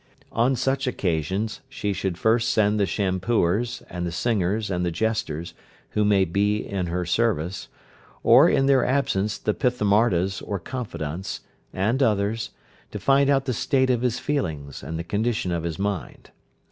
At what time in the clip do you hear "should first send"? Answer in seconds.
1.93-2.79